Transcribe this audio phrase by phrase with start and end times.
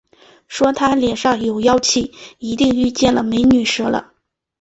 [0.47, 4.13] 说他脸上有些妖气，一定遇见“美女蛇”了